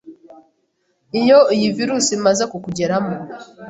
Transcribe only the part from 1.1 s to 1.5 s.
iyo